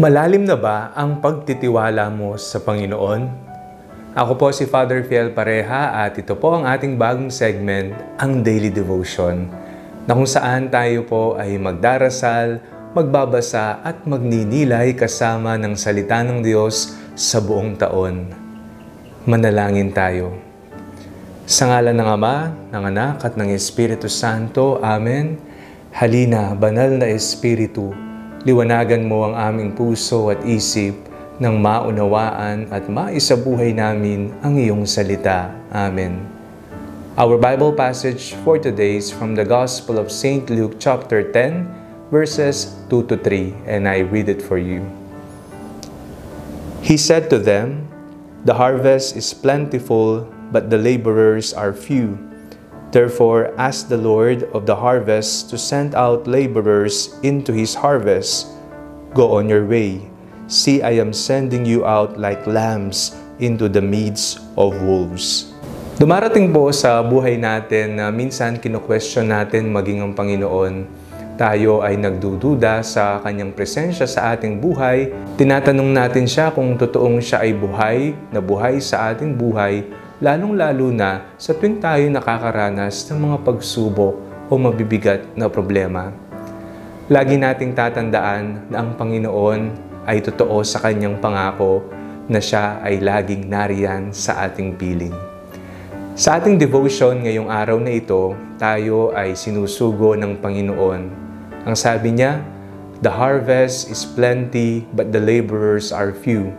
Malalim 0.00 0.48
na 0.48 0.56
ba 0.56 0.96
ang 0.96 1.20
pagtitiwala 1.20 2.08
mo 2.08 2.32
sa 2.40 2.56
Panginoon? 2.56 3.28
Ako 4.16 4.32
po 4.40 4.48
si 4.48 4.64
Father 4.64 5.04
Fiel 5.04 5.28
Pareha 5.36 5.92
at 5.92 6.16
ito 6.16 6.32
po 6.40 6.56
ang 6.56 6.64
ating 6.64 6.96
bagong 6.96 7.28
segment, 7.28 7.92
ang 8.16 8.40
Daily 8.40 8.72
Devotion, 8.72 9.44
na 10.08 10.16
kung 10.16 10.24
saan 10.24 10.72
tayo 10.72 11.04
po 11.04 11.36
ay 11.36 11.60
magdarasal, 11.60 12.64
magbabasa 12.96 13.84
at 13.84 14.08
magninilay 14.08 14.96
kasama 14.96 15.60
ng 15.60 15.76
salita 15.76 16.24
ng 16.24 16.40
Diyos 16.40 16.96
sa 17.12 17.44
buong 17.44 17.76
taon. 17.76 18.32
Manalangin 19.28 19.92
tayo. 19.92 20.32
Sa 21.44 21.68
ngalan 21.68 22.00
ng 22.00 22.08
Ama, 22.08 22.36
ng 22.72 22.84
Anak 22.88 23.20
at 23.20 23.36
ng 23.36 23.52
Espiritu 23.52 24.08
Santo, 24.08 24.80
Amen. 24.80 25.36
Halina, 25.92 26.56
banal 26.56 26.88
na 26.88 27.04
Espiritu, 27.04 27.92
liwanagan 28.40 29.04
mo 29.04 29.28
ang 29.28 29.36
aming 29.36 29.76
puso 29.76 30.32
at 30.32 30.40
isip 30.48 30.96
nang 31.36 31.60
maunawaan 31.60 32.68
at 32.72 32.88
maisabuhay 32.88 33.76
namin 33.76 34.32
ang 34.40 34.56
iyong 34.56 34.88
salita. 34.88 35.52
Amen. 35.68 36.24
Our 37.20 37.36
Bible 37.36 37.76
passage 37.76 38.32
for 38.40 38.56
today 38.56 38.96
is 38.96 39.12
from 39.12 39.36
the 39.36 39.44
Gospel 39.44 40.00
of 40.00 40.08
St. 40.08 40.48
Luke 40.48 40.80
chapter 40.80 41.20
10, 41.20 42.08
verses 42.08 42.80
2 42.88 43.12
to 43.12 43.16
3, 43.20 43.68
and 43.68 43.84
I 43.84 44.08
read 44.08 44.32
it 44.32 44.40
for 44.40 44.56
you. 44.56 44.88
He 46.80 46.96
said 46.96 47.28
to 47.28 47.36
them, 47.36 47.92
The 48.48 48.56
harvest 48.56 49.20
is 49.20 49.36
plentiful, 49.36 50.24
but 50.48 50.72
the 50.72 50.80
laborers 50.80 51.52
are 51.52 51.76
few. 51.76 52.29
Therefore, 52.90 53.54
ask 53.54 53.86
the 53.86 53.98
Lord 53.98 54.50
of 54.50 54.66
the 54.66 54.74
harvest 54.74 55.46
to 55.54 55.56
send 55.58 55.94
out 55.94 56.26
laborers 56.26 57.14
into 57.22 57.54
his 57.54 57.78
harvest. 57.78 58.50
Go 59.14 59.38
on 59.38 59.46
your 59.46 59.62
way. 59.62 60.10
See, 60.50 60.82
I 60.82 60.98
am 60.98 61.14
sending 61.14 61.62
you 61.62 61.86
out 61.86 62.18
like 62.18 62.42
lambs 62.50 63.14
into 63.38 63.70
the 63.70 63.78
midst 63.78 64.42
of 64.58 64.74
wolves. 64.82 65.54
Dumarating 66.02 66.50
po 66.50 66.74
sa 66.74 66.98
buhay 67.06 67.38
natin 67.38 68.02
na 68.02 68.10
minsan 68.10 68.58
kino-question 68.58 69.30
natin 69.30 69.70
maging 69.70 70.02
ang 70.02 70.12
Panginoon. 70.16 70.90
Tayo 71.38 71.86
ay 71.86 71.94
nagdududa 71.94 72.82
sa 72.82 73.22
kanyang 73.22 73.54
presensya 73.54 74.10
sa 74.10 74.34
ating 74.34 74.58
buhay. 74.58 75.14
Tinatanong 75.38 75.94
natin 75.94 76.26
siya 76.26 76.50
kung 76.50 76.74
totoong 76.74 77.22
siya 77.22 77.46
ay 77.46 77.54
buhay, 77.54 77.98
na 78.34 78.42
buhay 78.42 78.82
sa 78.82 79.14
ating 79.14 79.38
buhay, 79.38 79.86
lalong-lalo 80.20 80.92
na 80.92 81.32
sa 81.40 81.56
tuwing 81.56 81.80
tayo 81.80 82.04
nakakaranas 82.12 83.08
ng 83.08 83.24
mga 83.24 83.36
pagsubok 83.40 84.14
o 84.46 84.54
mabibigat 84.60 85.24
na 85.32 85.48
problema. 85.48 86.12
Lagi 87.08 87.40
nating 87.40 87.72
tatandaan 87.72 88.68
na 88.68 88.84
ang 88.84 89.00
Panginoon 89.00 89.60
ay 90.04 90.20
totoo 90.20 90.60
sa 90.60 90.84
kanyang 90.84 91.16
pangako 91.24 91.88
na 92.28 92.36
siya 92.36 92.84
ay 92.84 93.00
laging 93.00 93.48
nariyan 93.48 94.12
sa 94.12 94.44
ating 94.44 94.76
piling. 94.76 95.16
Sa 96.12 96.36
ating 96.36 96.60
devotion 96.60 97.24
ngayong 97.24 97.48
araw 97.48 97.80
na 97.80 97.96
ito, 97.96 98.36
tayo 98.60 99.16
ay 99.16 99.32
sinusugo 99.32 100.20
ng 100.20 100.36
Panginoon. 100.36 101.02
Ang 101.64 101.76
sabi 101.76 102.12
niya, 102.12 102.44
The 103.00 103.08
harvest 103.08 103.88
is 103.88 104.04
plenty, 104.04 104.84
but 104.92 105.16
the 105.16 105.22
laborers 105.24 105.88
are 105.88 106.12
few. 106.12 106.52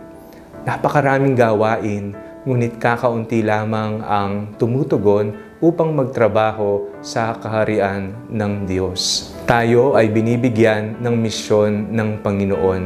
Napakaraming 0.66 1.38
gawain, 1.38 2.18
ngunit 2.42 2.82
kakaunti 2.82 3.38
lamang 3.46 4.02
ang 4.02 4.58
tumutugon 4.58 5.30
upang 5.62 5.94
magtrabaho 5.94 6.90
sa 6.98 7.38
kaharian 7.38 8.10
ng 8.26 8.66
Diyos. 8.66 9.30
Tayo 9.46 9.94
ay 9.94 10.10
binibigyan 10.10 10.98
ng 10.98 11.14
misyon 11.22 11.94
ng 11.94 12.18
Panginoon. 12.18 12.82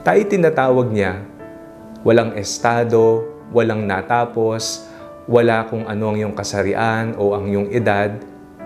Tayo 0.00 0.20
tinatawag 0.24 0.88
niya, 0.88 1.20
walang 2.00 2.32
estado, 2.40 3.28
walang 3.52 3.84
natapos, 3.84 4.88
wala 5.28 5.68
kung 5.68 5.84
ano 5.84 6.08
ang 6.08 6.16
iyong 6.16 6.32
kasarian 6.32 7.12
o 7.20 7.36
ang 7.36 7.44
iyong 7.44 7.68
edad, 7.68 8.16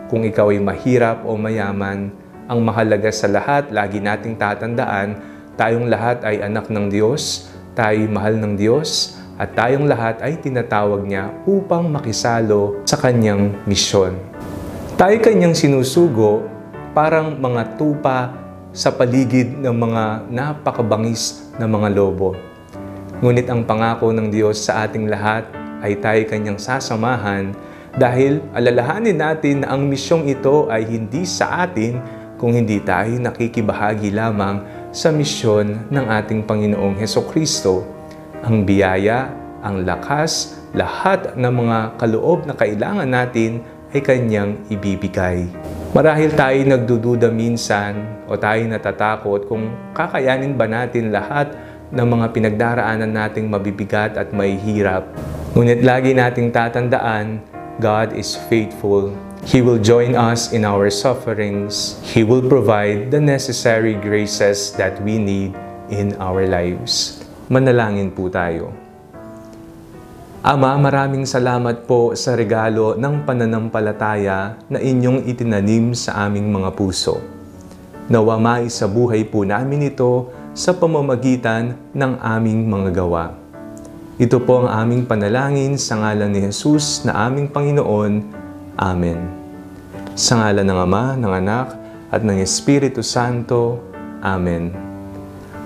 kung 0.07 0.23
ikaw 0.23 0.55
ay 0.55 0.63
mahirap 0.63 1.27
o 1.27 1.35
mayaman, 1.35 2.15
ang 2.47 2.61
mahalaga 2.63 3.11
sa 3.11 3.27
lahat, 3.27 3.75
lagi 3.75 3.99
nating 3.99 4.39
tatandaan, 4.39 5.19
tayong 5.59 5.91
lahat 5.91 6.23
ay 6.23 6.47
anak 6.47 6.71
ng 6.71 6.87
Diyos, 6.87 7.51
tayo 7.75 7.99
mahal 8.07 8.39
ng 8.39 8.55
Diyos, 8.55 9.19
at 9.41 9.57
tayong 9.57 9.89
lahat 9.89 10.21
ay 10.21 10.37
tinatawag 10.41 11.05
niya 11.05 11.33
upang 11.49 11.89
makisalo 11.89 12.85
sa 12.85 13.01
kanyang 13.01 13.55
misyon. 13.65 14.17
Tayo 14.99 15.17
kanyang 15.25 15.57
sinusugo 15.57 16.45
parang 16.93 17.41
mga 17.41 17.81
tupa 17.81 18.37
sa 18.73 18.93
paligid 18.93 19.61
ng 19.61 19.73
mga 19.73 20.05
napakabangis 20.33 21.53
na 21.57 21.65
mga 21.65 21.89
lobo. 21.93 22.37
Ngunit 23.21 23.49
ang 23.49 23.65
pangako 23.65 24.11
ng 24.11 24.29
Diyos 24.33 24.61
sa 24.65 24.85
ating 24.85 25.07
lahat 25.09 25.47
ay 25.85 26.01
tayo 26.01 26.23
kanyang 26.27 26.57
sasamahan 26.57 27.53
dahil 27.97 28.41
alalahanin 28.57 29.21
natin 29.21 29.63
na 29.63 29.77
ang 29.77 29.85
misyong 29.85 30.25
ito 30.29 30.67
ay 30.73 30.89
hindi 30.89 31.29
sa 31.29 31.69
atin 31.69 32.01
kung 32.41 32.57
hindi 32.57 32.81
tayo 32.83 33.13
nakikibahagi 33.21 34.11
lamang 34.11 34.65
sa 34.91 35.13
misyon 35.13 35.89
ng 35.93 36.07
ating 36.09 36.43
Panginoong 36.43 36.99
Heso 36.99 37.23
Kristo. 37.29 37.85
Ang 38.43 38.67
biyaya, 38.67 39.31
ang 39.63 39.87
lakas, 39.87 40.59
lahat 40.75 41.39
ng 41.39 41.53
mga 41.63 41.79
kaloob 41.95 42.43
na 42.43 42.59
kailangan 42.59 43.07
natin 43.07 43.63
ay 43.95 44.03
Kanyang 44.03 44.67
ibibigay. 44.67 45.47
Marahil 45.95 46.35
tayo 46.35 46.59
nagdududa 46.67 47.31
minsan 47.31 48.03
o 48.27 48.35
tayo 48.35 48.67
natatakot 48.67 49.47
kung 49.47 49.71
kakayanin 49.95 50.59
ba 50.59 50.67
natin 50.67 51.15
lahat 51.15 51.55
ng 51.95 52.03
mga 52.03 52.27
pinagdaraanan 52.35 53.15
nating 53.15 53.47
mabibigat 53.47 54.19
at 54.19 54.35
may 54.35 54.59
hirap. 54.59 55.07
Ngunit 55.55 55.87
lagi 55.87 56.11
nating 56.11 56.51
tatandaan, 56.51 57.39
God 57.79 58.11
is 58.19 58.35
faithful. 58.51 59.15
He 59.47 59.63
will 59.63 59.79
join 59.79 60.19
us 60.19 60.51
in 60.51 60.67
our 60.67 60.91
sufferings. 60.91 62.03
He 62.03 62.27
will 62.27 62.43
provide 62.43 63.15
the 63.15 63.23
necessary 63.23 63.95
graces 63.95 64.75
that 64.75 64.99
we 65.07 65.15
need 65.15 65.55
in 65.95 66.19
our 66.19 66.43
lives. 66.43 67.22
Manalangin 67.51 68.15
po 68.15 68.31
tayo. 68.31 68.71
Ama, 70.43 70.75
maraming 70.75 71.23
salamat 71.23 71.87
po 71.87 72.19
sa 72.19 72.35
regalo 72.35 72.99
ng 72.99 73.23
pananampalataya 73.23 74.59
na 74.67 74.83
inyong 74.83 75.27
itinanim 75.31 75.95
sa 75.95 76.27
aming 76.27 76.51
mga 76.51 76.75
puso. 76.75 77.23
Nawa 78.11 78.39
sa 78.67 78.91
buhay 78.91 79.23
po 79.27 79.47
namin 79.47 79.87
ito 79.87 80.35
sa 80.51 80.75
pamamagitan 80.75 81.79
ng 81.95 82.13
aming 82.19 82.67
mga 82.67 82.91
gawa. 82.91 83.39
Ito 84.19 84.43
po 84.43 84.67
ang 84.67 84.69
aming 84.71 85.07
panalangin 85.07 85.79
sa 85.81 85.99
ngalan 86.03 86.35
ni 86.35 86.45
Jesus 86.51 87.07
na 87.07 87.27
aming 87.31 87.47
Panginoon. 87.47 88.13
Amen. 88.77 89.19
Sa 90.19 90.43
ngalan 90.43 90.67
ng 90.67 90.79
Ama, 90.79 91.05
ng 91.17 91.33
Anak, 91.33 91.67
at 92.13 92.21
ng 92.21 92.39
Espiritu 92.45 93.01
Santo. 93.01 93.81
Amen. 94.21 94.92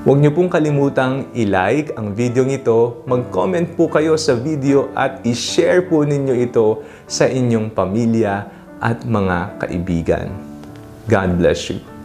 Huwag 0.07 0.23
niyo 0.23 0.31
pong 0.39 0.47
kalimutang 0.47 1.35
i-like 1.35 1.91
ang 1.99 2.15
video 2.15 2.47
ito, 2.47 3.03
mag-comment 3.11 3.75
po 3.75 3.91
kayo 3.91 4.15
sa 4.15 4.39
video 4.39 4.87
at 4.95 5.19
i-share 5.27 5.83
po 5.83 6.07
ninyo 6.07 6.47
ito 6.47 6.87
sa 7.11 7.27
inyong 7.27 7.75
pamilya 7.75 8.47
at 8.79 9.03
mga 9.03 9.59
kaibigan. 9.59 10.31
God 11.11 11.43
bless 11.43 11.75
you. 11.75 11.96